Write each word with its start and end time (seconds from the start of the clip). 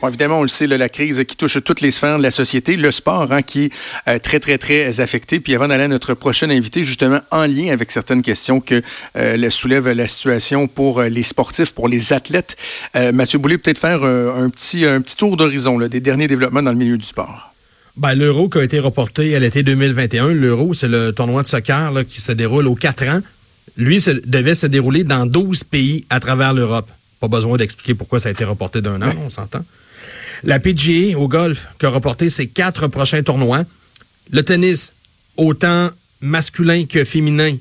Bon, 0.00 0.08
évidemment, 0.08 0.40
on 0.40 0.42
le 0.42 0.48
sait, 0.48 0.66
la 0.66 0.88
crise 0.88 1.22
qui 1.26 1.36
touche 1.36 1.58
toutes 1.64 1.80
les 1.80 1.90
sphères 1.90 2.18
de 2.18 2.22
la 2.22 2.30
société, 2.30 2.76
le 2.76 2.90
sport 2.90 3.32
hein, 3.32 3.42
qui 3.42 3.70
est 4.06 4.18
très, 4.20 4.38
très, 4.38 4.58
très 4.58 5.00
affecté. 5.00 5.40
Puis 5.40 5.54
avant 5.54 5.68
d'aller 5.68 5.84
à 5.84 5.88
notre 5.88 6.14
prochain 6.14 6.50
invité, 6.50 6.84
justement, 6.84 7.20
en 7.30 7.46
lien 7.46 7.72
avec 7.72 7.90
certaines 7.90 8.22
questions 8.22 8.60
que 8.60 8.82
soulève 9.50 9.88
la 9.88 10.06
situation 10.06 10.68
pour 10.68 11.02
les 11.02 11.22
sportifs, 11.22 11.72
pour 11.72 11.88
les 11.88 12.12
athlètes, 12.12 12.56
Mathieu 12.94 13.38
Boulay, 13.38 13.58
peut-être 13.58 13.78
faire 13.78 14.04
un, 14.04 14.50
petit, 14.50 14.84
un 14.84 15.00
petit 15.00 15.16
tour 15.16 15.36
d'horizon 15.36 15.78
des 15.78 16.00
derniers 16.00 16.28
développements 16.28 16.62
dans 16.62 16.72
le 16.72 16.78
milieu 16.78 16.96
du 16.96 17.06
sport. 17.06 17.52
Ben, 17.98 18.14
L'Euro 18.14 18.48
qui 18.48 18.58
a 18.58 18.62
été 18.62 18.78
reporté 18.78 19.34
à 19.34 19.40
l'été 19.40 19.64
2021, 19.64 20.28
l'Euro, 20.28 20.72
c'est 20.72 20.86
le 20.86 21.10
tournoi 21.10 21.42
de 21.42 21.48
soccer 21.48 21.92
qui 22.08 22.20
se 22.20 22.30
déroule 22.30 22.68
aux 22.68 22.76
quatre 22.76 23.04
ans. 23.08 23.20
Lui 23.76 24.00
devait 24.24 24.54
se 24.54 24.66
dérouler 24.66 25.02
dans 25.02 25.26
12 25.26 25.64
pays 25.64 26.06
à 26.08 26.20
travers 26.20 26.54
l'Europe. 26.54 26.90
Pas 27.18 27.26
besoin 27.26 27.56
d'expliquer 27.56 27.94
pourquoi 27.94 28.20
ça 28.20 28.28
a 28.28 28.32
été 28.32 28.44
reporté 28.44 28.80
d'un 28.80 29.02
an, 29.02 29.12
on 29.24 29.30
s'entend. 29.30 29.64
La 30.44 30.58
PGA 30.58 31.18
au 31.18 31.28
golf 31.28 31.68
qui 31.78 31.86
a 31.86 31.90
reporté 31.90 32.30
ses 32.30 32.46
quatre 32.46 32.88
prochains 32.88 33.22
tournois. 33.22 33.64
Le 34.30 34.42
tennis, 34.42 34.92
autant 35.36 35.90
masculin 36.20 36.84
que 36.86 37.04
féminin, 37.04 37.56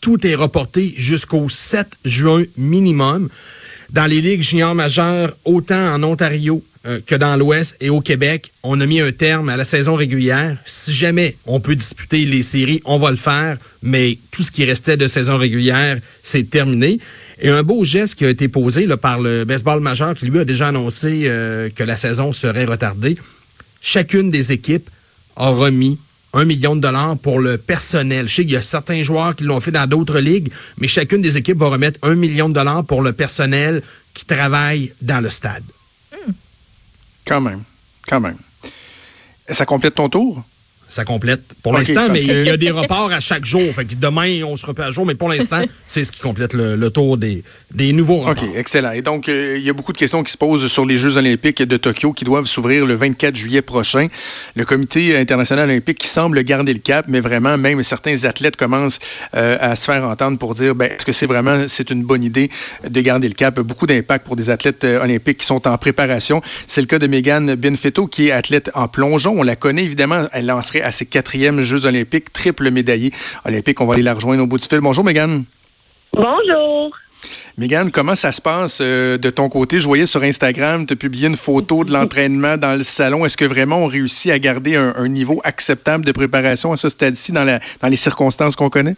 tout 0.00 0.26
est 0.26 0.34
reporté 0.34 0.92
jusqu'au 0.96 1.48
7 1.48 1.86
juin 2.04 2.44
minimum. 2.56 3.28
Dans 3.90 4.06
les 4.06 4.20
ligues 4.20 4.42
juniors 4.42 4.74
majeures, 4.74 5.36
autant 5.44 5.94
en 5.94 6.02
Ontario 6.02 6.62
euh, 6.86 7.00
que 7.06 7.14
dans 7.14 7.36
l'Ouest 7.36 7.76
et 7.80 7.88
au 7.88 8.00
Québec, 8.00 8.52
on 8.62 8.80
a 8.80 8.86
mis 8.86 9.00
un 9.00 9.10
terme 9.10 9.48
à 9.48 9.56
la 9.56 9.64
saison 9.64 9.94
régulière. 9.94 10.56
Si 10.66 10.92
jamais 10.92 11.36
on 11.46 11.58
peut 11.58 11.74
disputer 11.74 12.26
les 12.26 12.42
séries, 12.42 12.82
on 12.84 12.98
va 12.98 13.10
le 13.10 13.16
faire, 13.16 13.56
mais 13.82 14.18
tout 14.30 14.42
ce 14.42 14.50
qui 14.50 14.64
restait 14.64 14.98
de 14.98 15.06
saison 15.06 15.38
régulière, 15.38 15.98
c'est 16.22 16.50
terminé. 16.50 16.98
Et 17.40 17.48
un 17.48 17.62
beau 17.62 17.84
geste 17.84 18.16
qui 18.16 18.26
a 18.26 18.28
été 18.28 18.48
posé 18.48 18.86
par 18.98 19.20
le 19.20 19.44
baseball 19.44 19.80
majeur 19.80 20.14
qui 20.14 20.26
lui 20.26 20.38
a 20.38 20.44
déjà 20.44 20.68
annoncé 20.68 21.24
euh, 21.26 21.70
que 21.74 21.82
la 21.82 21.96
saison 21.96 22.32
serait 22.32 22.66
retardée. 22.66 23.16
Chacune 23.80 24.30
des 24.30 24.52
équipes 24.52 24.90
a 25.36 25.48
remis 25.48 25.98
un 26.34 26.44
million 26.44 26.76
de 26.76 26.80
dollars 26.80 27.16
pour 27.16 27.40
le 27.40 27.56
personnel. 27.56 28.28
Je 28.28 28.34
sais 28.34 28.42
qu'il 28.42 28.52
y 28.52 28.56
a 28.56 28.62
certains 28.62 29.02
joueurs 29.02 29.34
qui 29.34 29.44
l'ont 29.44 29.60
fait 29.60 29.70
dans 29.70 29.86
d'autres 29.86 30.18
ligues, 30.18 30.52
mais 30.78 30.88
chacune 30.88 31.22
des 31.22 31.38
équipes 31.38 31.58
va 31.58 31.68
remettre 31.68 31.98
un 32.02 32.14
million 32.14 32.48
de 32.48 32.54
dollars 32.54 32.84
pour 32.84 33.02
le 33.02 33.12
personnel 33.12 33.82
qui 34.12 34.26
travaille 34.26 34.92
dans 35.00 35.20
le 35.20 35.30
stade. 35.30 35.62
Quand 37.26 37.40
même. 37.40 37.62
Quand 38.06 38.20
même. 38.20 38.38
Ça 39.50 39.66
complète 39.66 39.96
ton 39.96 40.08
tour? 40.08 40.42
Ça 40.94 41.04
complète 41.04 41.42
pour 41.60 41.72
l'instant, 41.72 42.06
mais 42.08 42.22
il 42.22 42.44
y 42.46 42.50
a 42.50 42.56
des 42.56 42.70
reports 42.70 43.10
à 43.10 43.18
chaque 43.18 43.44
jour. 43.44 43.62
Fait 43.74 43.84
que 43.84 43.96
demain, 43.96 44.44
on 44.44 44.56
se 44.56 44.64
repère 44.64 44.86
à 44.86 44.90
jour, 44.92 45.04
mais 45.04 45.16
pour 45.16 45.28
l'instant, 45.28 45.62
c'est 45.88 46.04
ce 46.04 46.12
qui 46.12 46.20
complète 46.20 46.54
le, 46.54 46.88
tour 46.90 47.18
des, 47.18 47.42
des 47.72 47.92
nouveaux 47.92 48.20
reports. 48.20 48.44
OK, 48.44 48.56
excellent. 48.56 48.92
Et 48.92 49.02
donc, 49.02 49.28
euh, 49.28 49.56
il 49.58 49.64
y 49.64 49.70
a 49.70 49.72
beaucoup 49.72 49.92
de 49.92 49.98
questions 49.98 50.22
qui 50.22 50.30
se 50.30 50.38
posent 50.38 50.68
sur 50.68 50.86
les 50.86 50.96
Jeux 50.96 51.16
olympiques 51.16 51.60
de 51.60 51.76
Tokyo 51.76 52.12
qui 52.12 52.24
doivent 52.24 52.46
s'ouvrir 52.46 52.86
le 52.86 52.94
24 52.94 53.34
juillet 53.34 53.60
prochain. 53.60 54.06
Le 54.54 54.64
Comité 54.64 55.16
international 55.16 55.68
olympique 55.68 55.98
qui 55.98 56.06
semble 56.06 56.40
garder 56.44 56.72
le 56.72 56.78
cap, 56.78 57.06
mais 57.08 57.20
vraiment, 57.20 57.58
même 57.58 57.82
certains 57.82 58.24
athlètes 58.24 58.56
commencent 58.56 59.00
euh, 59.34 59.56
à 59.60 59.74
se 59.74 59.86
faire 59.86 60.04
entendre 60.04 60.38
pour 60.38 60.54
dire, 60.54 60.76
ben, 60.76 60.92
est-ce 60.92 61.04
que 61.04 61.12
c'est 61.12 61.26
vraiment, 61.26 61.64
c'est 61.66 61.90
une 61.90 62.04
bonne 62.04 62.22
idée 62.22 62.50
de 62.88 63.00
garder 63.00 63.26
le 63.26 63.34
cap? 63.34 63.58
Beaucoup 63.58 63.88
d'impact 63.88 64.24
pour 64.24 64.36
des 64.36 64.48
athlètes 64.48 64.84
euh, 64.84 65.02
olympiques 65.02 65.38
qui 65.38 65.46
sont 65.46 65.66
en 65.66 65.76
préparation. 65.76 66.40
C'est 66.68 66.82
le 66.82 66.86
cas 66.86 67.00
de 67.00 67.08
Megan 67.08 67.56
Benfetto, 67.56 68.06
qui 68.06 68.28
est 68.28 68.30
athlète 68.30 68.70
en 68.74 68.86
plongeon. 68.86 69.34
On 69.36 69.42
la 69.42 69.56
connaît, 69.56 69.82
évidemment. 69.82 70.28
Elle 70.32 70.46
lancerait 70.46 70.83
à 70.84 70.92
ses 70.92 71.06
quatrièmes 71.06 71.62
Jeux 71.62 71.86
olympiques, 71.86 72.32
triple 72.32 72.70
médaillé 72.70 73.12
olympique. 73.44 73.80
On 73.80 73.86
va 73.86 73.94
aller 73.94 74.02
la 74.02 74.14
rejoindre 74.14 74.42
au 74.42 74.46
bout 74.46 74.58
du 74.58 74.66
fil. 74.66 74.80
Bonjour, 74.80 75.04
Mégane. 75.04 75.44
Bonjour. 76.12 76.96
Mégane, 77.56 77.90
comment 77.90 78.16
ça 78.16 78.32
se 78.32 78.40
passe 78.40 78.78
euh, 78.80 79.16
de 79.16 79.30
ton 79.30 79.48
côté? 79.48 79.80
Je 79.80 79.86
voyais 79.86 80.06
sur 80.06 80.22
Instagram, 80.22 80.86
tu 80.86 80.92
as 80.92 80.96
publié 80.96 81.28
une 81.28 81.36
photo 81.36 81.84
de 81.84 81.92
l'entraînement 81.92 82.56
dans 82.56 82.74
le 82.74 82.82
salon. 82.82 83.24
Est-ce 83.24 83.36
que 83.36 83.44
vraiment 83.44 83.78
on 83.78 83.86
réussit 83.86 84.32
à 84.32 84.38
garder 84.38 84.74
un, 84.76 85.08
niveau 85.08 85.40
acceptable 85.44 86.04
de 86.04 86.12
préparation 86.12 86.72
à 86.72 86.76
ce 86.76 86.88
stade-ci 86.88 87.32
dans, 87.32 87.44
dans 87.44 87.88
les 87.88 87.96
circonstances 87.96 88.56
qu'on 88.56 88.70
connaît? 88.70 88.96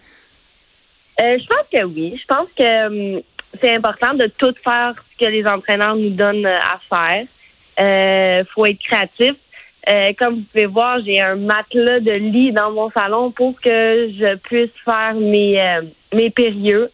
Euh, 1.20 1.38
je 1.38 1.46
pense 1.46 1.66
que 1.70 1.84
oui. 1.84 2.18
Je 2.20 2.26
pense 2.26 2.48
que 2.58 3.14
hum, 3.14 3.22
c'est 3.60 3.74
important 3.74 4.14
de 4.14 4.26
tout 4.38 4.54
faire 4.64 4.94
ce 5.12 5.24
que 5.24 5.30
les 5.30 5.46
entraîneurs 5.46 5.96
nous 5.96 6.10
donnent 6.10 6.46
euh, 6.46 6.58
à 6.58 6.80
faire. 6.88 7.26
Il 7.78 8.46
faut 8.46 8.64
être 8.64 8.78
créatif. 8.78 9.34
Euh, 9.88 10.12
comme 10.18 10.36
vous 10.36 10.42
pouvez 10.42 10.66
voir, 10.66 11.00
j'ai 11.00 11.20
un 11.20 11.36
matelas 11.36 12.00
de 12.00 12.12
lit 12.12 12.52
dans 12.52 12.72
mon 12.72 12.90
salon 12.90 13.30
pour 13.30 13.60
que 13.60 14.10
je 14.18 14.34
puisse 14.36 14.72
faire 14.84 15.14
mes, 15.14 15.60
euh, 15.60 15.82
mes 16.12 16.30
périlleux. 16.30 16.90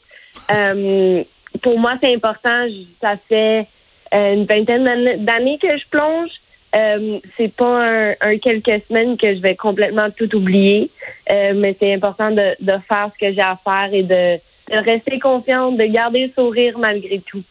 Euh, 0.51 1.23
pour 1.63 1.79
moi, 1.79 1.95
c'est 2.03 2.15
important. 2.15 2.67
Ça 3.01 3.17
fait 3.17 3.67
une 4.13 4.45
vingtaine 4.45 5.25
d'années 5.25 5.59
que 5.59 5.75
je 5.79 5.85
plonge. 5.89 6.31
c'est 7.37 7.55
pas 7.55 8.13
un, 8.21 8.39
quelques 8.39 8.85
semaines 8.87 9.17
que 9.17 9.35
je 9.35 9.41
vais 9.41 9.57
complètement 9.57 10.11
tout 10.11 10.37
oublier, 10.37 10.91
mais 11.31 11.75
c'est 11.79 11.95
important 11.95 12.31
de, 12.31 12.55
de 12.61 12.73
faire 12.87 13.11
ce 13.15 13.19
que 13.19 13.33
j'ai 13.33 13.41
à 13.41 13.59
faire 13.65 13.89
et 13.95 14.03
de, 14.03 14.37
de 14.71 14.85
rester 14.85 15.19
confiante, 15.19 15.79
de 15.79 15.85
garder 15.85 16.27
le 16.27 16.33
sourire 16.33 16.79
malgré 16.79 17.21
tout. 17.21 17.43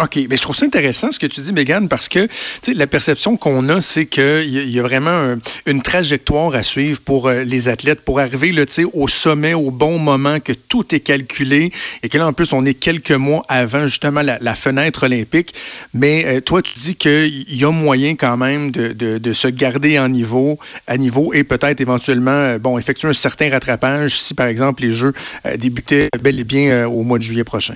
OK, 0.00 0.16
mais 0.30 0.36
je 0.36 0.42
trouve 0.42 0.54
ça 0.54 0.64
intéressant 0.64 1.10
ce 1.10 1.18
que 1.18 1.26
tu 1.26 1.40
dis, 1.40 1.52
Megan, 1.52 1.88
parce 1.88 2.08
que 2.08 2.28
la 2.68 2.86
perception 2.86 3.36
qu'on 3.36 3.68
a, 3.68 3.80
c'est 3.80 4.06
qu'il 4.06 4.48
y, 4.48 4.70
y, 4.70 4.78
a 4.78 4.82
vraiment 4.82 5.34
une 5.66 5.82
trajectoire 5.82 6.54
à 6.54 6.62
suivre 6.62 7.00
pour 7.00 7.26
euh, 7.26 7.42
les 7.42 7.66
athlètes 7.66 8.02
pour 8.02 8.20
arriver 8.20 8.52
là, 8.52 8.64
au 8.92 9.08
sommet 9.08 9.54
au 9.54 9.72
bon 9.72 9.98
moment, 9.98 10.38
que 10.38 10.52
tout 10.52 10.94
est 10.94 11.00
calculé 11.00 11.72
et 12.04 12.08
que 12.08 12.16
là, 12.16 12.28
en 12.28 12.32
plus, 12.32 12.52
on 12.52 12.64
est 12.64 12.74
quelques 12.74 13.10
mois 13.10 13.44
avant 13.48 13.86
justement 13.86 14.22
la, 14.22 14.54
fenêtre 14.54 15.04
olympique. 15.04 15.54
Mais 15.94 16.24
euh, 16.26 16.40
toi, 16.40 16.62
tu 16.62 16.74
dis 16.74 16.94
qu'il 16.94 17.56
y 17.56 17.64
a 17.64 17.70
moyen 17.72 18.14
quand 18.14 18.36
même 18.36 18.70
de, 18.70 19.32
se 19.32 19.48
garder 19.48 19.98
en 19.98 20.08
niveau, 20.08 20.58
à 20.86 20.96
niveau 20.96 21.32
et 21.34 21.42
peut-être 21.42 21.80
éventuellement, 21.80 22.30
euh, 22.30 22.58
bon, 22.58 22.78
effectuer 22.78 23.08
un 23.08 23.12
certain 23.12 23.50
rattrapage 23.50 24.20
si, 24.20 24.34
par 24.34 24.46
exemple, 24.46 24.82
les 24.82 24.92
Jeux 24.92 25.12
débutaient 25.56 26.08
bel 26.22 26.38
et 26.38 26.44
bien 26.44 26.86
au 26.86 27.02
mois 27.02 27.18
de 27.18 27.24
juillet 27.24 27.44
prochain. 27.44 27.74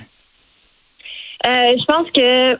Euh, 1.45 1.75
je 1.77 1.85
pense 1.85 2.09
que 2.11 2.57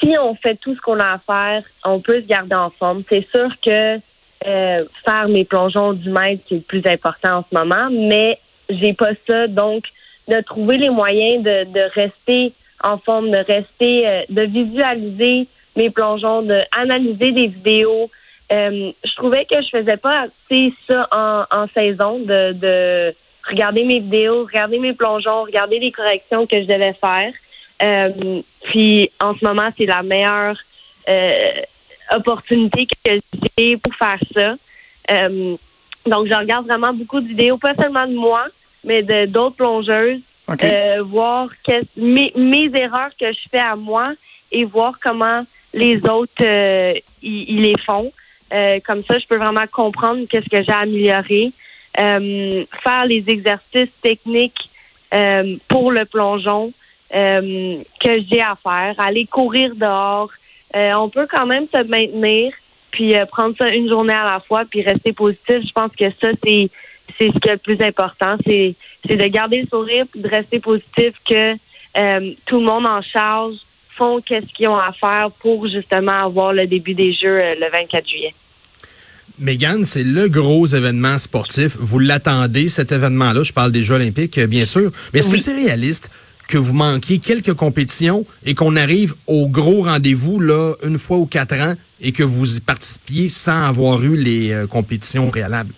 si 0.00 0.16
on 0.18 0.34
fait 0.34 0.54
tout 0.54 0.74
ce 0.74 0.80
qu'on 0.80 0.98
a 1.00 1.12
à 1.12 1.18
faire, 1.18 1.62
on 1.84 2.00
peut 2.00 2.20
se 2.22 2.26
garder 2.26 2.54
en 2.54 2.70
forme. 2.70 3.02
C'est 3.08 3.28
sûr 3.28 3.50
que 3.64 3.98
euh, 4.46 4.84
faire 5.04 5.28
mes 5.28 5.44
plongeons 5.44 5.92
du 5.92 6.10
mètre, 6.10 6.42
c'est 6.48 6.56
le 6.56 6.60
plus 6.62 6.86
important 6.86 7.38
en 7.38 7.44
ce 7.48 7.54
moment, 7.54 7.88
mais 7.90 8.38
j'ai 8.70 8.94
pas 8.94 9.12
ça. 9.26 9.46
Donc, 9.48 9.84
de 10.28 10.40
trouver 10.40 10.78
les 10.78 10.90
moyens 10.90 11.42
de, 11.42 11.64
de 11.64 11.80
rester 11.94 12.52
en 12.82 12.98
forme, 12.98 13.30
de 13.30 13.36
rester, 13.36 14.08
euh, 14.08 14.22
de 14.28 14.42
visualiser 14.42 15.46
mes 15.76 15.90
plongeons, 15.90 16.42
de 16.42 16.62
analyser 16.76 17.32
des 17.32 17.48
vidéos. 17.48 18.10
je 18.50 19.14
trouvais 19.16 19.44
que 19.44 19.60
je 19.60 19.68
faisais 19.68 19.96
pas 19.98 20.22
assez 20.22 20.72
ça 20.86 21.06
en, 21.10 21.44
en 21.50 21.66
saison, 21.66 22.18
de, 22.18 22.52
de 22.52 23.14
regarder 23.48 23.84
mes 23.84 24.00
vidéos, 24.00 24.44
regarder 24.44 24.78
mes 24.78 24.94
plongeons, 24.94 25.42
regarder 25.42 25.78
les 25.78 25.92
corrections 25.92 26.46
que 26.46 26.60
je 26.60 26.66
devais 26.66 26.94
faire. 26.94 27.32
Euh, 27.82 28.40
puis 28.64 29.10
en 29.20 29.34
ce 29.34 29.44
moment, 29.44 29.68
c'est 29.76 29.86
la 29.86 30.02
meilleure 30.02 30.56
euh, 31.08 31.50
opportunité 32.12 32.86
que 32.86 33.18
j'ai 33.58 33.76
pour 33.76 33.94
faire 33.94 34.18
ça. 34.34 34.54
Euh, 35.10 35.56
donc, 36.06 36.28
je 36.28 36.34
regarde 36.34 36.66
vraiment 36.66 36.92
beaucoup 36.92 37.20
de 37.20 37.28
vidéos, 37.28 37.58
pas 37.58 37.74
seulement 37.74 38.06
de 38.06 38.14
moi, 38.14 38.46
mais 38.84 39.02
de 39.02 39.26
d'autres 39.26 39.56
plongeuses, 39.56 40.20
voir 41.04 41.48
mes, 41.96 42.32
mes, 42.36 42.70
erreurs 42.74 43.10
que 43.18 43.32
je 43.32 43.48
fais 43.50 43.58
à 43.58 43.74
moi 43.74 44.12
et 44.52 44.64
voir 44.64 44.94
comment 45.02 45.44
les 45.74 45.98
autres 46.08 46.44
ils 47.22 47.62
les 47.62 47.74
font. 47.84 48.12
comme 48.84 49.02
ça, 49.04 49.18
je 49.18 49.26
peux 49.26 49.36
vraiment 49.36 49.66
comprendre 49.66 50.26
qu'est-ce 50.30 50.48
que 50.48 50.62
j'ai 50.62 50.72
amélioré. 50.72 51.52
faire 51.96 53.06
les 53.06 53.28
exercices 53.28 53.90
techniques 54.00 54.70
pour 55.68 55.90
le 55.90 56.04
plongeon, 56.04 56.72
euh, 57.14 57.78
que 58.00 58.20
j'ai 58.28 58.40
à 58.40 58.56
faire, 58.60 58.94
aller 58.98 59.26
courir 59.26 59.74
dehors. 59.76 60.30
Euh, 60.74 60.92
on 60.94 61.08
peut 61.08 61.26
quand 61.30 61.46
même 61.46 61.66
se 61.72 61.82
maintenir, 61.84 62.52
puis 62.90 63.16
euh, 63.16 63.24
prendre 63.26 63.54
ça 63.56 63.68
une 63.68 63.88
journée 63.88 64.12
à 64.12 64.24
la 64.24 64.40
fois, 64.40 64.64
puis 64.68 64.82
rester 64.82 65.12
positif. 65.12 65.62
Je 65.66 65.72
pense 65.72 65.92
que 65.92 66.10
ça, 66.20 66.28
c'est 66.44 66.68
c'est 67.18 67.28
ce 67.32 67.38
qui 67.38 67.48
est 67.48 67.52
le 67.52 67.58
plus 67.58 67.80
important. 67.80 68.36
C'est 68.44 68.74
c'est 69.06 69.16
de 69.16 69.26
garder 69.26 69.62
le 69.62 69.68
sourire, 69.68 70.04
puis 70.10 70.20
de 70.20 70.28
rester 70.28 70.58
positif, 70.58 71.14
que 71.28 71.54
tout 72.44 72.58
le 72.58 72.66
monde 72.66 72.86
en 72.86 73.00
charge 73.00 73.54
font 73.96 74.20
qu'est-ce 74.20 74.52
qu'ils 74.52 74.68
ont 74.68 74.76
à 74.76 74.92
faire 74.92 75.30
pour 75.40 75.66
justement 75.66 76.24
avoir 76.24 76.52
le 76.52 76.66
début 76.66 76.92
des 76.92 77.14
Jeux 77.14 77.38
le 77.38 77.70
24 77.70 78.06
juillet. 78.06 78.34
Megan, 79.38 79.86
c'est 79.86 80.04
le 80.04 80.28
gros 80.28 80.66
événement 80.66 81.18
sportif. 81.18 81.76
Vous 81.78 81.98
l'attendez, 81.98 82.68
cet 82.68 82.92
événement-là? 82.92 83.42
Je 83.44 83.52
parle 83.52 83.72
des 83.72 83.82
Jeux 83.82 83.94
olympiques, 83.94 84.38
bien 84.40 84.64
sûr. 84.64 84.90
Mais 85.14 85.20
est-ce 85.20 85.30
que 85.30 85.36
c'est 85.36 85.54
réaliste? 85.54 86.10
Que 86.48 86.58
vous 86.58 86.74
manquiez 86.74 87.18
quelques 87.18 87.54
compétitions 87.54 88.24
et 88.44 88.54
qu'on 88.54 88.76
arrive 88.76 89.14
au 89.26 89.48
gros 89.48 89.82
rendez-vous 89.82 90.40
là 90.40 90.74
une 90.82 90.98
fois 90.98 91.18
ou 91.18 91.26
quatre 91.26 91.54
ans 91.54 91.74
et 92.00 92.12
que 92.12 92.22
vous 92.22 92.56
y 92.56 92.60
participiez 92.60 93.28
sans 93.28 93.66
avoir 93.66 94.02
eu 94.02 94.16
les 94.16 94.52
euh, 94.52 94.66
compétitions 94.66 95.28
préalables? 95.28 95.72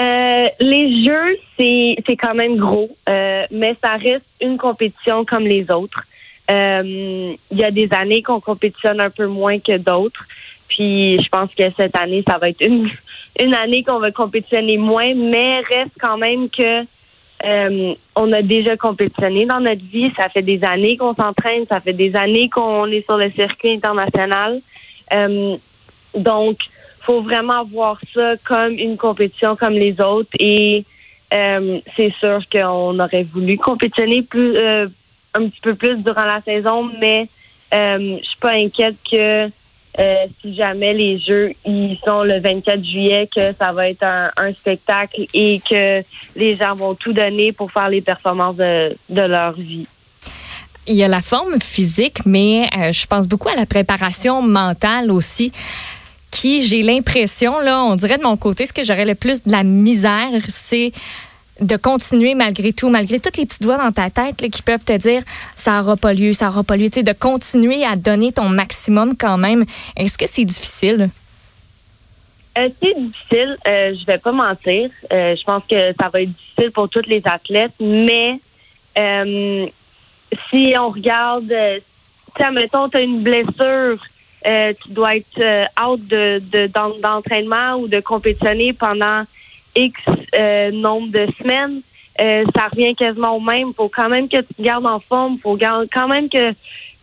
Euh, 0.00 0.46
les 0.60 1.04
jeux, 1.04 1.36
c'est, 1.58 1.96
c'est 2.06 2.16
quand 2.16 2.34
même 2.34 2.56
gros, 2.56 2.90
euh, 3.08 3.44
mais 3.50 3.76
ça 3.82 3.96
reste 3.96 4.26
une 4.40 4.56
compétition 4.56 5.24
comme 5.24 5.44
les 5.44 5.70
autres. 5.70 6.04
il 6.48 7.36
y 7.52 7.64
a 7.64 7.70
des 7.70 7.92
années 7.92 8.22
qu'on 8.22 8.40
compétitionne 8.40 9.00
un 9.00 9.10
peu 9.10 9.26
moins 9.26 9.58
que 9.58 9.76
d'autres. 9.78 10.24
Puis 10.68 11.20
je 11.20 11.28
pense 11.28 11.52
que 11.54 11.64
cette 11.76 11.96
année, 11.96 12.22
ça 12.26 12.38
va 12.38 12.50
être 12.50 12.64
une, 12.64 12.88
une 13.40 13.54
année 13.54 13.82
qu'on 13.82 13.98
va 13.98 14.12
compétitionner 14.12 14.78
moins, 14.78 15.14
mais 15.14 15.60
reste 15.60 15.92
quand 16.00 16.16
même 16.16 16.48
que 16.48 16.84
euh, 17.44 17.94
on 18.16 18.32
a 18.32 18.42
déjà 18.42 18.76
compétitionné 18.76 19.46
dans 19.46 19.60
notre 19.60 19.84
vie. 19.84 20.12
Ça 20.16 20.28
fait 20.28 20.42
des 20.42 20.62
années 20.64 20.96
qu'on 20.96 21.14
s'entraîne, 21.14 21.66
ça 21.66 21.80
fait 21.80 21.92
des 21.92 22.14
années 22.16 22.48
qu'on 22.48 22.86
est 22.86 23.04
sur 23.04 23.16
le 23.16 23.30
circuit 23.30 23.72
international. 23.72 24.60
Euh, 25.12 25.56
donc, 26.16 26.58
faut 27.00 27.22
vraiment 27.22 27.64
voir 27.64 27.98
ça 28.12 28.34
comme 28.44 28.74
une 28.74 28.96
compétition 28.96 29.56
comme 29.56 29.72
les 29.72 30.00
autres. 30.00 30.30
Et 30.38 30.84
euh, 31.32 31.80
c'est 31.96 32.12
sûr 32.20 32.40
qu'on 32.50 32.98
aurait 32.98 33.22
voulu 33.22 33.56
compétitionner 33.56 34.22
plus, 34.22 34.56
euh, 34.56 34.86
un 35.34 35.48
petit 35.48 35.60
peu 35.60 35.74
plus 35.74 35.96
durant 35.96 36.24
la 36.24 36.42
saison, 36.42 36.90
mais 37.00 37.28
je 37.72 38.18
suis 38.22 38.38
pas 38.40 38.54
inquiète 38.54 38.96
que 39.10 39.48
euh, 40.00 40.26
si 40.40 40.54
jamais 40.54 40.94
les 40.94 41.18
Jeux 41.18 41.52
ils 41.66 41.98
sont 42.04 42.22
le 42.22 42.40
24 42.40 42.82
juillet, 42.82 43.28
que 43.34 43.52
ça 43.60 43.72
va 43.72 43.88
être 43.88 44.04
un, 44.04 44.52
spectacle 44.54 45.26
et 45.34 45.60
que 45.68 46.02
les 46.36 46.56
gens 46.56 46.74
vont 46.74 46.94
tout 46.94 47.12
donner 47.12 47.52
pour 47.52 47.70
faire 47.70 47.88
les 47.88 48.00
performances 48.00 48.56
de, 48.56 48.96
leur 49.08 49.52
vie. 49.52 49.86
Il 50.86 50.96
y 50.96 51.04
a 51.04 51.08
la 51.08 51.20
forme 51.20 51.60
physique, 51.60 52.24
mais 52.24 52.68
euh, 52.76 52.92
je 52.92 53.06
pense 53.06 53.28
beaucoup 53.28 53.48
à 53.48 53.54
la 53.54 53.66
préparation 53.66 54.42
mentale 54.42 55.10
aussi 55.10 55.52
qui, 56.30 56.62
j'ai 56.62 56.82
l'impression, 56.82 57.60
là, 57.60 57.82
on 57.82 57.96
dirait 57.96 58.18
de 58.18 58.22
mon 58.22 58.36
côté, 58.36 58.64
ce 58.66 58.72
que 58.72 58.84
j'aurais 58.84 59.04
le 59.04 59.14
plus 59.14 59.42
de 59.42 59.52
la 59.52 59.64
misère, 59.64 60.30
c'est 60.48 60.92
de 61.60 61.76
continuer 61.76 62.34
malgré 62.34 62.72
tout, 62.72 62.88
malgré 62.88 63.20
toutes 63.20 63.36
les 63.36 63.46
petites 63.46 63.64
voix 63.64 63.76
dans 63.76 63.90
ta 63.90 64.10
tête 64.10 64.36
qui 64.50 64.62
peuvent 64.62 64.84
te 64.84 64.96
dire 64.96 65.22
ça 65.54 65.80
n'aura 65.80 65.96
pas 65.96 66.14
lieu, 66.14 66.32
ça 66.32 66.46
n'aura 66.46 66.64
pas 66.64 66.76
lieu, 66.76 66.88
de 66.88 67.12
continuer 67.12 67.84
à 67.84 67.96
donner 67.96 68.32
ton 68.32 68.48
maximum 68.48 69.16
quand 69.16 69.38
même. 69.38 69.64
Est-ce 69.96 70.16
que 70.18 70.26
c'est 70.26 70.44
difficile? 70.44 71.10
Euh, 72.58 72.68
c'est 72.82 72.98
difficile, 72.98 73.56
euh, 73.68 73.94
je 73.98 74.04
vais 74.06 74.18
pas 74.18 74.32
mentir. 74.32 74.90
Euh, 75.12 75.36
je 75.36 75.44
pense 75.44 75.62
que 75.70 75.92
ça 75.98 76.08
va 76.08 76.22
être 76.22 76.32
difficile 76.32 76.70
pour 76.72 76.88
tous 76.88 77.06
les 77.06 77.22
athlètes, 77.24 77.74
mais 77.80 78.40
euh, 78.98 79.66
si 80.48 80.74
on 80.76 80.88
regarde, 80.88 81.52
tu 82.36 82.52
mettons, 82.52 82.88
tu 82.88 82.96
as 82.96 83.00
une 83.02 83.22
blessure, 83.22 83.98
tu 84.44 84.88
dois 84.88 85.16
être 85.16 85.68
out 85.80 86.00
de, 86.06 86.66
d'entraînement 87.00 87.76
ou 87.76 87.88
de 87.88 88.00
compétitionner 88.00 88.72
pendant 88.72 89.24
X 89.74 90.00
euh, 90.34 90.70
nombre 90.70 91.08
de 91.08 91.26
semaines, 91.40 91.82
euh, 92.20 92.44
ça 92.54 92.68
revient 92.68 92.94
quasiment 92.94 93.36
au 93.36 93.40
même. 93.40 93.72
faut 93.74 93.88
quand 93.88 94.08
même 94.08 94.28
que 94.28 94.38
tu 94.38 94.54
te 94.54 94.62
gardes 94.62 94.86
en 94.86 95.00
forme. 95.00 95.38
faut 95.38 95.56
quand 95.56 96.08
même 96.08 96.28
que, 96.28 96.52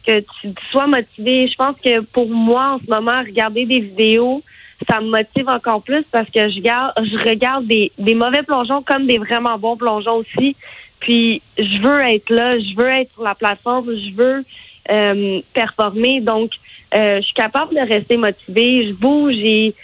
que 0.06 0.20
tu 0.20 0.54
sois 0.72 0.88
motivé. 0.88 1.48
Je 1.48 1.56
pense 1.56 1.76
que 1.84 2.02
pour 2.02 2.28
moi, 2.30 2.76
en 2.76 2.80
ce 2.80 2.90
moment, 2.90 3.20
regarder 3.20 3.66
des 3.66 3.80
vidéos, 3.80 4.44
ça 4.88 5.02
me 5.02 5.10
motive 5.10 5.50
encore 5.50 5.82
plus 5.82 6.04
parce 6.12 6.30
que 6.30 6.50
je, 6.50 6.60
garde, 6.60 6.94
je 7.04 7.18
regarde 7.18 7.66
des, 7.66 7.92
des 7.98 8.14
mauvais 8.14 8.44
plongeons 8.44 8.84
comme 8.84 9.08
des 9.08 9.18
vraiment 9.18 9.58
bons 9.58 9.78
plongeons 9.78 10.18
aussi. 10.18 10.56
Puis 11.00 11.42
je 11.58 11.80
veux 11.80 12.02
être 12.02 12.30
là, 12.30 12.60
je 12.60 12.76
veux 12.76 12.88
être 12.88 13.12
sur 13.14 13.24
la 13.24 13.34
plateforme, 13.34 13.96
je 13.96 14.14
veux 14.14 14.46
euh, 14.92 15.42
performer. 15.54 16.22
Donc, 16.22 16.52
je 16.94 17.22
suis 17.22 17.34
capable 17.34 17.76
de 17.76 17.82
rester 17.82 18.18
motivée. 18.18 18.88
Je 18.88 18.94
bouge 18.94 19.36
et 19.36 19.76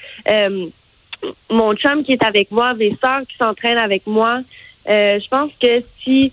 mon 1.50 1.76
chum 1.76 2.04
qui 2.04 2.14
est 2.14 2.24
avec 2.24 2.52
moi, 2.52 2.74
des 2.74 2.96
sœurs 3.02 3.22
qui 3.28 3.38
s'entraînent 3.38 3.78
avec 3.78 4.06
moi. 4.08 4.40
Euh, 4.90 5.20
je 5.20 5.28
pense 5.28 5.52
que 5.62 5.84
si 6.02 6.32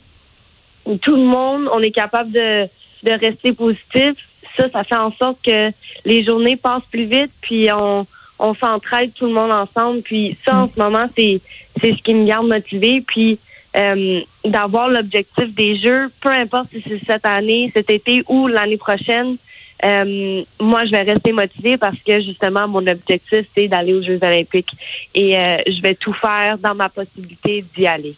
tout 1.02 1.16
le 1.16 1.22
monde, 1.22 1.68
on 1.72 1.80
est 1.80 1.90
capable 1.90 2.32
de, 2.32 2.66
de 3.02 3.12
rester 3.12 3.52
positif, 3.52 4.16
ça, 4.56 4.68
ça 4.70 4.84
fait 4.84 4.96
en 4.96 5.12
sorte 5.12 5.38
que 5.44 5.70
les 6.04 6.24
journées 6.24 6.56
passent 6.56 6.88
plus 6.90 7.04
vite, 7.04 7.30
puis 7.40 7.68
on, 7.72 8.06
on 8.38 8.54
s'entraide 8.54 9.12
tout 9.14 9.26
le 9.26 9.32
monde 9.32 9.52
ensemble. 9.52 10.02
Puis 10.02 10.36
ça, 10.44 10.62
en 10.62 10.70
ce 10.74 10.80
moment, 10.80 11.06
c'est, 11.16 11.40
c'est 11.80 11.94
ce 11.94 12.02
qui 12.02 12.14
me 12.14 12.26
garde 12.26 12.48
motivée. 12.48 13.02
Puis 13.06 13.38
euh, 13.76 14.20
d'avoir 14.44 14.88
l'objectif 14.88 15.54
des 15.54 15.76
Jeux, 15.76 16.10
peu 16.20 16.30
importe 16.30 16.70
si 16.70 16.82
c'est 16.86 17.00
cette 17.06 17.26
année, 17.26 17.70
cet 17.74 17.90
été 17.90 18.24
ou 18.28 18.48
l'année 18.48 18.78
prochaine, 18.78 19.36
euh, 19.84 20.42
moi, 20.60 20.84
je 20.84 20.90
vais 20.90 21.02
rester 21.02 21.32
motivée 21.32 21.76
parce 21.76 21.98
que 22.06 22.20
justement, 22.20 22.68
mon 22.68 22.86
objectif, 22.86 23.46
c'est 23.54 23.68
d'aller 23.68 23.94
aux 23.94 24.02
Jeux 24.02 24.18
olympiques 24.22 24.70
et 25.14 25.38
euh, 25.38 25.58
je 25.66 25.80
vais 25.80 25.94
tout 25.94 26.12
faire 26.12 26.58
dans 26.58 26.74
ma 26.74 26.88
possibilité 26.88 27.64
d'y 27.74 27.86
aller. 27.86 28.14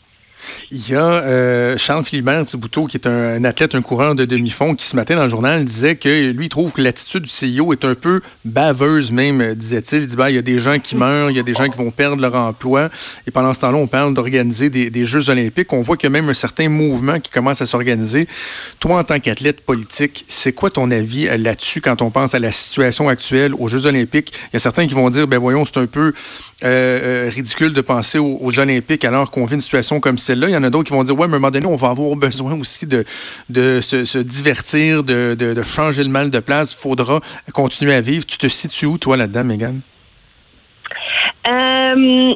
Il 0.71 0.89
y 0.89 0.95
a 0.95 1.05
euh, 1.05 1.77
Charles 1.77 2.05
Philibert 2.05 2.45
Thibouteau, 2.45 2.87
qui 2.87 2.97
est 2.97 3.07
un, 3.07 3.45
athlète, 3.45 3.75
un 3.75 3.83
coureur 3.83 4.15
de 4.15 4.25
demi-fond, 4.25 4.75
qui 4.75 4.87
ce 4.87 4.97
matin 4.97 5.17
dans 5.17 5.25
le 5.25 5.29
journal 5.29 5.65
disait 5.65 5.97
que 5.97 6.31
lui 6.31 6.49
trouve 6.49 6.73
que 6.73 6.81
l'attitude 6.81 7.25
du 7.25 7.29
CIO 7.29 7.73
est 7.73 7.85
un 7.85 7.95
peu 7.95 8.23
baveuse 8.45 9.13
même, 9.13 9.41
euh, 9.41 9.55
disait-il. 9.55 10.03
Il 10.03 10.07
dit 10.07 10.17
ben, 10.17 10.29
il 10.29 10.35
y 10.35 10.39
a 10.39 10.43
des 10.43 10.59
gens 10.59 10.79
qui 10.79 10.97
meurent, 10.97 11.31
il 11.31 11.37
y 11.37 11.41
a 11.41 11.43
des 11.43 11.55
gens 11.55 11.69
qui 11.69 11.77
vont 11.77 11.91
perdre 11.91 12.21
leur 12.21 12.35
emploi. 12.35 12.91
Et 13.27 13.31
pendant 13.31 13.55
ce 13.55 13.61
temps-là, 13.61 13.79
on 13.79 13.87
parle 13.87 14.15
d'organiser 14.15 14.71
des, 14.71 15.03
Jeux 15.03 15.31
olympiques. 15.31 15.73
On 15.73 15.81
voit 15.81 15.97
qu'il 15.97 16.07
y 16.07 16.11
a 16.11 16.11
même 16.11 16.29
un 16.29 16.35
certain 16.35 16.69
mouvement 16.69 17.19
qui 17.19 17.31
commence 17.31 17.61
à 17.61 17.67
s'organiser. 17.67 18.29
Toi, 18.79 18.99
en 18.99 19.05
tant 19.05 19.19
qu'athlète 19.19 19.61
politique, 19.61 20.25
c'est 20.29 20.53
quoi 20.53 20.71
ton 20.71 20.91
avis 20.91 21.27
euh, 21.29 21.37
là-dessus 21.37 21.81
quand 21.81 22.03
on 22.03 22.11
pense 22.11 22.35
à 22.35 22.39
la 22.39 22.53
situation 22.53 23.09
actuelle 23.09 23.53
aux 23.59 23.69
Jeux 23.69 23.87
olympiques? 23.87 24.33
Il 24.45 24.55
y 24.55 24.57
a 24.57 24.61
certains 24.61 24.87
qui 24.87 24.95
vont 24.95 25.11
dire, 25.11 25.27
ben 25.27 25.39
voyons, 25.39 25.65
c'est 25.65 25.79
un 25.79 25.87
peu 25.87 26.13
ridicule 26.63 27.73
de 27.73 27.81
penser 27.81 28.19
aux, 28.19 28.39
aux 28.41 28.59
Olympiques 28.59 29.05
alors 29.05 29.31
qu'on 29.31 29.45
vit 29.45 29.55
une 29.55 29.61
situation 29.61 30.01
comme 30.01 30.19
celle 30.19 30.39
là 30.39 30.49
Il 30.49 30.53
y 30.53 30.57
en 30.57 30.63
a 30.63 30.71
d'autres 30.71 30.89
qui 30.89 30.95
vont 30.95 31.05
dire, 31.05 31.19
ouais, 31.19 31.27
mais 31.27 31.35
à 31.35 31.37
un 31.37 31.41
moment 31.41 31.51
donné, 31.51 31.67
on 31.67 31.77
va 31.77 31.89
avoir 31.89 32.15
besoin 32.17 32.55
aussi 32.55 32.87
de, 32.87 33.05
de 33.49 33.81
se, 33.81 34.19
divertir, 34.19 35.03
de, 35.03 35.35
de, 35.35 35.63
changer 35.63 36.03
le 36.03 36.11
mal 36.11 36.31
de 36.31 36.39
place. 36.39 36.73
Il 36.73 36.79
faudra 36.79 37.21
continuer 37.53 37.95
à 37.95 38.01
vivre. 38.01 38.25
Tu 38.27 38.39
te 38.39 38.49
situes 38.49 38.87
où, 38.87 38.99
toi, 38.99 39.17
là-dedans, 39.17 39.45
Megan? 39.45 39.81
Euh, 41.49 42.35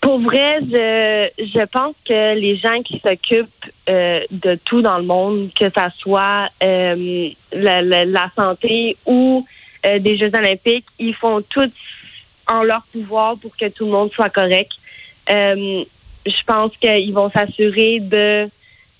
pour 0.00 0.18
vrai, 0.20 0.58
je, 0.62 1.28
je 1.38 1.64
pense 1.66 1.94
que 2.04 2.34
les 2.38 2.56
gens 2.56 2.82
qui 2.82 3.00
s'occupent 3.00 3.48
euh, 3.88 4.20
de 4.30 4.58
tout 4.64 4.82
dans 4.82 4.98
le 4.98 5.04
monde, 5.04 5.50
que 5.58 5.70
ça 5.70 5.90
soit 5.96 6.48
euh, 6.62 7.30
la, 7.52 7.82
la, 7.82 8.30
santé 8.34 8.96
ou 9.06 9.46
des 9.84 10.16
Jeux 10.16 10.32
olympiques, 10.34 10.86
ils 10.98 11.14
font 11.14 11.42
tout 11.48 11.70
en 12.48 12.62
leur 12.62 12.82
pouvoir 12.92 13.36
pour 13.38 13.56
que 13.56 13.68
tout 13.68 13.86
le 13.86 13.92
monde 13.92 14.12
soit 14.12 14.30
correct 14.30 14.72
je 16.26 16.42
pense 16.46 16.76
qu'ils 16.76 17.14
vont 17.14 17.30
s'assurer 17.30 18.00
de 18.00 18.48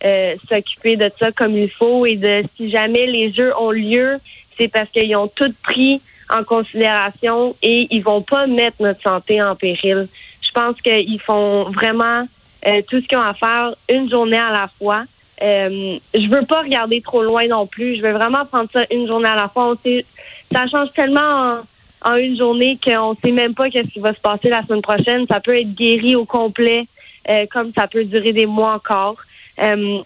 euh, 0.05 0.35
s'occuper 0.49 0.97
de 0.97 1.11
ça 1.19 1.33
comme 1.33 1.57
il 1.57 1.71
faut 1.71 2.07
et 2.07 2.17
de 2.17 2.45
si 2.57 2.71
jamais 2.71 3.07
les 3.07 3.33
jeux 3.33 3.53
ont 3.59 3.71
lieu, 3.71 4.19
c'est 4.57 4.69
parce 4.69 4.91
qu'ils 4.91 5.17
ont 5.17 5.29
tout 5.29 5.53
pris 5.63 6.01
en 6.31 6.45
considération 6.45 7.57
et 7.63 7.87
ils 7.91 8.03
vont 8.03 8.23
pas 8.23 8.47
mettre 8.47 8.77
notre 8.81 9.03
santé 9.03 9.43
en 9.43 9.55
péril. 9.55 10.09
Je 10.43 10.51
pense 10.53 10.81
qu'ils 10.81 11.21
font 11.21 11.65
vraiment 11.71 12.27
euh, 12.67 12.83
tout 12.89 13.01
ce 13.01 13.07
qu'ils 13.07 13.19
ont 13.19 13.23
à 13.23 13.35
faire 13.35 13.75
une 13.89 14.09
journée 14.09 14.39
à 14.39 14.51
la 14.51 14.69
fois. 14.79 15.05
Euh, 15.43 15.99
je 16.15 16.29
veux 16.29 16.45
pas 16.47 16.63
regarder 16.63 17.01
trop 17.01 17.23
loin 17.23 17.47
non 17.47 17.67
plus. 17.67 17.97
Je 17.97 18.03
veux 18.03 18.13
vraiment 18.13 18.45
prendre 18.45 18.69
ça 18.73 18.85
une 18.91 19.07
journée 19.07 19.29
à 19.29 19.35
la 19.35 19.49
fois. 19.49 19.71
On 19.71 19.77
sait, 19.77 20.05
ça 20.53 20.67
change 20.67 20.93
tellement 20.95 21.61
en, 22.03 22.17
une 22.17 22.37
journée 22.37 22.79
qu'on 22.83 23.17
sait 23.23 23.33
même 23.33 23.55
pas 23.55 23.71
qu'est-ce 23.71 23.89
qui 23.89 24.01
va 24.01 24.15
se 24.15 24.21
passer 24.21 24.49
la 24.49 24.63
semaine 24.63 24.83
prochaine. 24.83 25.27
Ça 25.29 25.41
peut 25.41 25.59
être 25.59 25.75
guéri 25.75 26.17
au 26.17 26.25
complet. 26.25 26.87
Euh, 27.29 27.47
comme 27.51 27.73
ça 27.77 27.89
peut 27.89 28.05
durer 28.05 28.33
des 28.33 28.47
mois 28.47 28.75
encore. 28.75 29.17
Euh, 29.63 29.99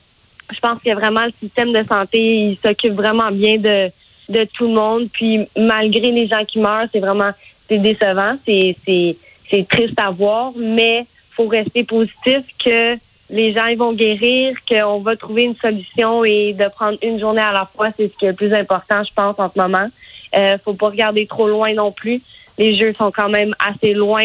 je 0.52 0.58
pense 0.60 0.80
que 0.82 0.92
vraiment 0.94 1.26
le 1.26 1.32
système 1.38 1.72
de 1.72 1.82
santé, 1.86 2.18
il 2.18 2.58
s'occupe 2.64 2.94
vraiment 2.94 3.30
bien 3.30 3.58
de, 3.58 3.90
de 4.30 4.44
tout 4.44 4.66
le 4.66 4.74
monde. 4.74 5.08
Puis 5.12 5.46
malgré 5.56 6.10
les 6.10 6.26
gens 6.26 6.44
qui 6.44 6.58
meurent, 6.58 6.86
c'est 6.92 7.00
vraiment 7.00 7.30
c'est 7.68 7.78
décevant, 7.78 8.36
c'est 8.46 8.76
c'est 8.84 9.68
triste 9.68 9.98
à 9.98 10.10
voir, 10.10 10.52
mais 10.56 11.06
faut 11.32 11.46
rester 11.46 11.84
positif 11.84 12.44
que 12.64 12.96
les 13.30 13.52
gens 13.52 13.66
ils 13.66 13.78
vont 13.78 13.92
guérir, 13.92 14.56
qu'on 14.68 14.98
va 14.98 15.16
trouver 15.16 15.44
une 15.44 15.56
solution 15.56 16.24
et 16.24 16.52
de 16.52 16.68
prendre 16.68 16.98
une 17.02 17.18
journée 17.18 17.42
à 17.42 17.52
la 17.52 17.68
fois, 17.74 17.88
c'est 17.96 18.08
ce 18.08 18.16
qui 18.16 18.24
est 18.24 18.30
le 18.30 18.34
plus 18.34 18.52
important, 18.52 19.02
je 19.04 19.12
pense, 19.14 19.38
en 19.38 19.50
ce 19.50 19.58
moment. 19.58 19.88
Euh, 20.34 20.58
faut 20.64 20.74
pas 20.74 20.88
regarder 20.88 21.26
trop 21.26 21.48
loin 21.48 21.72
non 21.74 21.92
plus. 21.92 22.20
Les 22.58 22.76
jeux 22.76 22.92
sont 22.94 23.10
quand 23.10 23.28
même 23.28 23.54
assez 23.58 23.94
loin 23.94 24.24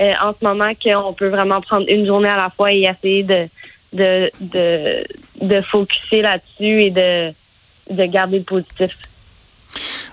euh, 0.00 0.12
en 0.22 0.32
ce 0.32 0.44
moment 0.44 0.72
qu'on 0.82 1.12
peut 1.12 1.28
vraiment 1.28 1.60
prendre 1.60 1.86
une 1.88 2.06
journée 2.06 2.28
à 2.28 2.36
la 2.36 2.50
fois 2.50 2.72
et 2.72 2.82
essayer 2.82 3.22
de 3.22 3.48
de 3.92 4.30
de, 4.40 5.04
de 5.40 5.60
focuser 5.62 6.22
là-dessus 6.22 6.82
et 6.82 6.90
de 6.90 7.32
de 7.90 8.04
garder 8.06 8.38
le 8.38 8.44
positif. 8.44 8.96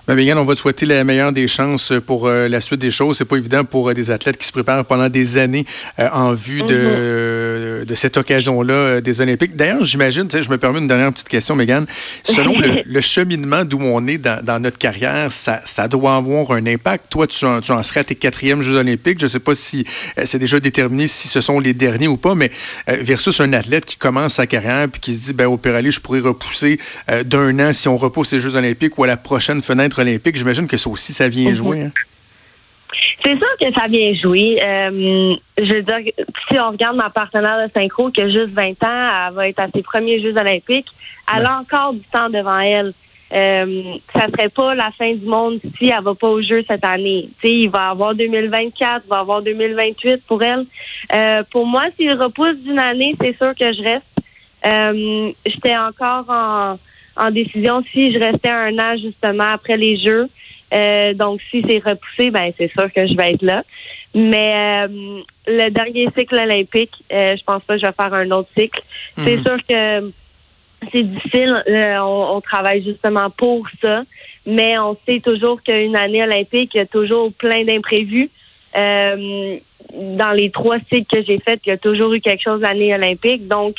Ben, 0.08 0.38
on 0.38 0.44
va 0.44 0.54
te 0.54 0.60
souhaiter 0.60 0.86
la 0.86 1.04
meilleure 1.04 1.32
des 1.32 1.46
chances 1.46 1.92
pour 2.06 2.28
euh, 2.28 2.48
la 2.48 2.62
suite 2.62 2.80
des 2.80 2.90
choses. 2.90 3.18
C'est 3.18 3.26
pas 3.26 3.36
évident 3.36 3.64
pour 3.64 3.90
euh, 3.90 3.94
des 3.94 4.10
athlètes 4.10 4.38
qui 4.38 4.46
se 4.46 4.52
préparent 4.52 4.86
pendant 4.86 5.10
des 5.10 5.36
années 5.36 5.66
euh, 5.98 6.08
en 6.10 6.32
vue 6.32 6.62
de, 6.62 7.80
mhm. 7.80 7.84
de 7.84 7.94
cette 7.94 8.16
occasion-là 8.16 9.02
des 9.02 9.20
Olympiques. 9.20 9.54
D'ailleurs, 9.54 9.84
j'imagine, 9.84 10.26
je 10.30 10.48
me 10.48 10.56
permets 10.56 10.78
une 10.78 10.86
dernière 10.86 11.12
petite 11.12 11.28
question, 11.28 11.56
Megan. 11.56 11.84
Selon 12.24 12.54
le, 12.58 13.00
cheminement 13.02 13.66
d'où 13.66 13.80
on 13.82 14.06
est 14.06 14.16
dans, 14.16 14.62
notre 14.62 14.78
carrière, 14.78 15.30
ça, 15.30 15.60
ça, 15.66 15.88
doit 15.88 16.16
avoir 16.16 16.52
un 16.52 16.66
impact. 16.66 17.10
Toi, 17.10 17.26
tu 17.26 17.44
en, 17.44 17.60
tu 17.60 17.72
en 17.72 17.82
serais 17.82 18.00
à 18.00 18.04
tes 18.04 18.14
quatrièmes 18.14 18.62
Jeux 18.62 18.76
Olympiques. 18.76 19.18
Je 19.18 19.26
ne 19.26 19.28
sais 19.28 19.40
pas 19.40 19.54
si 19.54 19.84
c'est 20.24 20.38
déjà 20.38 20.58
déterminé 20.58 21.06
si 21.06 21.28
ce 21.28 21.42
sont 21.42 21.60
les 21.60 21.74
derniers 21.74 22.08
ou 22.08 22.16
pas, 22.16 22.34
mais 22.34 22.50
versus 22.86 23.40
un 23.42 23.52
athlète 23.52 23.84
qui 23.84 23.98
commence 23.98 24.34
sa 24.34 24.46
carrière 24.46 24.88
puis 24.88 25.02
qui 25.02 25.14
se 25.14 25.26
dit, 25.26 25.32
ben, 25.34 25.46
au 25.46 25.58
Péralé, 25.58 25.90
je 25.90 26.00
pourrais 26.00 26.20
repousser 26.20 26.80
d'un 27.26 27.58
an 27.58 27.72
si 27.74 27.88
on 27.88 27.98
repousse 27.98 28.32
les 28.32 28.40
Jeux 28.40 28.56
Olympiques 28.56 28.96
ou 28.98 29.04
à 29.04 29.06
la 29.06 29.18
prochaine 29.18 29.60
fenêtre 29.60 29.97
olympique, 29.98 30.36
j'imagine 30.36 30.66
que 30.66 30.76
ça 30.76 30.90
aussi, 30.90 31.12
ça 31.12 31.28
vient 31.28 31.50
mhm. 31.50 31.56
jouer. 31.56 31.82
Hein. 31.82 31.92
C'est 33.22 33.36
sûr 33.36 33.48
que 33.60 33.72
ça 33.72 33.86
vient 33.86 34.14
jouer. 34.14 34.58
Euh, 34.62 35.34
je 35.58 35.74
veux 35.74 35.82
dire, 35.82 36.12
si 36.48 36.58
on 36.58 36.70
regarde 36.70 36.96
ma 36.96 37.10
partenaire 37.10 37.66
de 37.66 37.72
synchro 37.72 38.10
qui 38.10 38.22
a 38.22 38.30
juste 38.30 38.50
20 38.50 38.82
ans, 38.84 39.26
elle 39.28 39.34
va 39.34 39.48
être 39.48 39.58
à 39.58 39.68
ses 39.68 39.82
premiers 39.82 40.20
Jeux 40.20 40.36
olympiques. 40.36 40.88
Elle 41.34 41.44
a 41.44 41.58
encore 41.58 41.92
du 41.92 42.00
temps 42.00 42.30
devant 42.30 42.58
elle. 42.58 42.94
Euh, 43.30 43.96
ça 44.14 44.26
serait 44.28 44.48
pas 44.48 44.74
la 44.74 44.90
fin 44.90 45.12
du 45.12 45.26
monde 45.26 45.60
si 45.76 45.88
elle 45.88 46.02
va 46.02 46.14
pas 46.14 46.28
au 46.28 46.40
jeu 46.40 46.64
cette 46.66 46.84
année. 46.84 47.28
il 47.44 47.68
va 47.68 47.90
avoir 47.90 48.14
2024, 48.14 49.02
il 49.04 49.08
va 49.08 49.18
avoir 49.18 49.42
2028 49.42 50.22
pour 50.26 50.42
elle. 50.42 50.64
Euh, 51.12 51.42
pour 51.50 51.66
moi, 51.66 51.84
s'il 51.96 52.12
repousse 52.12 52.56
d'une 52.56 52.78
année, 52.78 53.14
c'est 53.20 53.36
sûr 53.36 53.54
que 53.54 53.72
je 53.72 53.82
reste. 53.82 54.04
Euh, 54.66 55.30
J'étais 55.44 55.76
encore 55.76 56.24
en 56.30 56.78
en 57.18 57.30
décision 57.30 57.82
si 57.92 58.12
je 58.12 58.18
restais 58.18 58.50
un 58.50 58.78
an 58.78 58.96
justement 58.96 59.52
après 59.52 59.76
les 59.76 59.98
Jeux. 59.98 60.28
Euh, 60.74 61.14
donc, 61.14 61.40
si 61.50 61.64
c'est 61.66 61.78
repoussé, 61.78 62.30
ben 62.30 62.52
c'est 62.56 62.70
sûr 62.70 62.92
que 62.92 63.06
je 63.06 63.16
vais 63.16 63.32
être 63.32 63.42
là. 63.42 63.62
Mais 64.14 64.86
euh, 64.86 65.20
le 65.46 65.70
dernier 65.70 66.08
cycle 66.16 66.34
olympique, 66.34 66.92
euh, 67.12 67.36
je 67.36 67.44
pense 67.44 67.62
pas 67.62 67.74
que 67.74 67.80
je 67.80 67.86
vais 67.86 67.92
faire 67.92 68.14
un 68.14 68.30
autre 68.30 68.48
cycle. 68.56 68.82
C'est 69.16 69.36
mhm. 69.36 69.44
sûr 69.44 69.56
que 69.66 70.12
c'est 70.92 71.02
difficile. 71.02 71.62
On, 72.00 72.40
travaille 72.40 72.84
justement 72.84 73.30
pour 73.30 73.66
ça, 73.82 74.02
mais 74.46 74.78
on 74.78 74.96
sait 75.06 75.20
toujours 75.20 75.62
qu'une 75.62 75.96
année 75.96 76.22
olympique, 76.22 76.72
il 76.74 76.78
y 76.78 76.80
a 76.80 76.86
toujours 76.86 77.32
plein 77.32 77.64
d'imprévus. 77.64 78.30
dans 78.74 80.32
les 80.34 80.50
trois 80.50 80.78
cycles 80.80 81.16
que 81.16 81.22
j'ai 81.22 81.38
faits, 81.38 81.60
il 81.66 81.70
y 81.70 81.72
a 81.72 81.78
toujours 81.78 82.12
eu 82.12 82.20
quelque 82.20 82.42
chose 82.42 82.60
l'année 82.60 82.94
olympique. 82.94 83.48
Donc, 83.48 83.76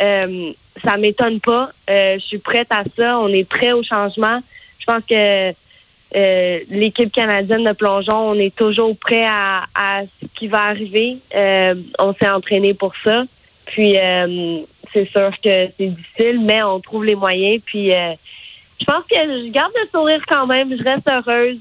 euh, 0.00 0.52
ça 0.84 0.96
m'étonne 0.96 1.40
pas. 1.40 1.70
Euh, 1.90 2.14
je 2.14 2.24
suis 2.24 2.38
prête 2.38 2.68
à 2.70 2.84
ça. 2.96 3.18
On 3.18 3.28
est 3.28 3.48
prêt 3.48 3.72
au 3.72 3.82
changement. 3.82 4.40
Je 4.78 4.84
pense 4.86 5.04
que 5.04 5.50
euh, 6.14 6.60
l'équipe 6.68 7.12
canadienne 7.12 7.64
de 7.64 7.72
plongeon, 7.72 8.30
on 8.30 8.34
est 8.34 8.54
toujours 8.54 8.96
prêt 8.96 9.26
à, 9.26 10.02
ce 10.20 10.26
qui 10.34 10.48
va 10.48 10.62
arriver. 10.64 11.18
on 11.98 12.12
s'est 12.14 12.28
entraîné 12.28 12.74
pour 12.74 12.92
ça. 13.02 13.24
Puis 13.66 13.96
c'est 14.92 15.08
sûr 15.08 15.30
que 15.42 15.68
c'est 15.78 15.86
difficile, 15.86 16.40
mais 16.42 16.62
on 16.62 16.80
trouve 16.80 17.04
les 17.04 17.14
moyens. 17.14 17.62
Puis 17.64 17.88
je 17.88 18.84
pense 18.84 19.04
que 19.04 19.16
je 19.16 19.50
garde 19.50 19.72
le 19.80 19.88
sourire 19.88 20.22
quand 20.26 20.46
même. 20.46 20.76
Je 20.76 20.82
reste 20.82 21.08
heureuse. 21.08 21.60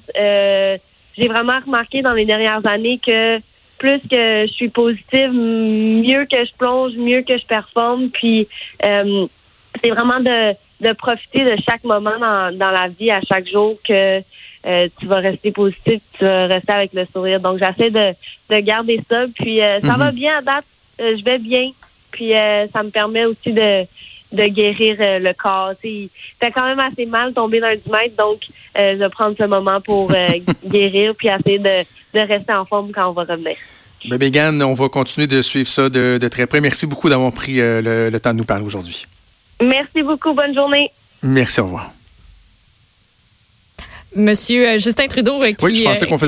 J'ai 1.17 1.27
vraiment 1.27 1.59
remarqué 1.63 2.01
dans 2.01 2.13
les 2.13 2.25
dernières 2.25 2.65
années 2.65 2.99
que 3.05 3.39
plus 3.81 3.99
que 4.11 4.45
je 4.45 4.51
suis 4.53 4.69
positive, 4.69 5.31
mieux 5.33 6.25
que 6.25 6.45
je 6.45 6.51
plonge, 6.55 6.93
mieux 6.93 7.23
que 7.23 7.35
je 7.35 7.45
performe. 7.47 8.09
Puis 8.09 8.47
euh, 8.85 9.25
c'est 9.81 9.89
vraiment 9.89 10.19
de, 10.19 10.53
de 10.81 10.93
profiter 10.93 11.43
de 11.43 11.59
chaque 11.67 11.83
moment 11.83 12.17
dans, 12.19 12.55
dans 12.55 12.69
la 12.69 12.89
vie, 12.89 13.09
à 13.09 13.21
chaque 13.21 13.47
jour, 13.47 13.77
que 13.83 14.21
euh, 14.67 14.87
tu 14.99 15.05
vas 15.07 15.15
rester 15.15 15.51
positif, 15.51 15.99
tu 16.13 16.23
vas 16.23 16.45
rester 16.45 16.71
avec 16.71 16.93
le 16.93 17.05
sourire. 17.11 17.39
Donc 17.39 17.57
j'essaie 17.57 17.89
de, 17.89 18.13
de 18.51 18.59
garder 18.59 19.01
ça. 19.09 19.25
Puis 19.33 19.63
euh, 19.63 19.79
ça 19.81 19.95
va 19.97 20.11
mhm. 20.11 20.15
bien 20.15 20.37
à 20.37 20.41
date, 20.43 20.65
je 20.99 21.23
vais 21.23 21.39
bien. 21.39 21.71
Puis 22.11 22.33
ça 22.73 22.83
me 22.83 22.89
permet 22.89 23.25
aussi 23.25 23.51
de 23.51 23.85
de 24.31 24.45
guérir 24.45 24.95
le 24.99 25.33
corps. 25.33 25.73
T'as 26.39 26.51
quand 26.51 26.65
même 26.65 26.79
assez 26.79 27.05
mal 27.05 27.33
tombé 27.33 27.59
dans 27.59 27.69
le 27.69 27.77
10 27.77 27.89
mètres, 27.89 28.15
donc 28.17 28.41
je 28.75 28.95
vais 28.95 29.09
prendre 29.09 29.35
ce 29.37 29.43
moment 29.43 29.81
pour 29.81 30.11
guérir 30.65 31.13
puis 31.15 31.27
essayer 31.27 31.59
de, 31.59 31.83
de 32.13 32.19
rester 32.19 32.53
en 32.53 32.65
forme 32.65 32.91
quand 32.91 33.09
on 33.09 33.13
va 33.13 33.23
revenir. 33.23 33.57
Ben, 34.09 34.17
Megan, 34.17 34.61
on 34.63 34.73
va 34.73 34.89
continuer 34.89 35.27
de 35.27 35.41
suivre 35.41 35.69
ça 35.69 35.89
de, 35.89 36.27
très 36.29 36.47
près. 36.47 36.61
Merci 36.61 36.87
beaucoup 36.87 37.09
d'avoir 37.09 37.31
pris 37.31 37.59
euh, 37.59 38.09
le, 38.09 38.19
temps 38.19 38.33
de 38.33 38.39
nous 38.39 38.45
parler 38.45 38.65
aujourd'hui. 38.65 39.05
Merci 39.61 40.01
beaucoup. 40.01 40.33
Bonne 40.33 40.55
journée. 40.55 40.91
Merci, 41.21 41.59
au 41.61 41.65
revoir. 41.65 41.91
Monsieur 44.15 44.67
euh, 44.67 44.77
Justin 44.77 45.07
Trudeau, 45.07 45.39
qui. 45.41 45.55
Oui, 45.63 45.75
je 45.77 45.83
pensais 45.83 46.07
qu'on 46.07 46.17
faisait 46.17 46.19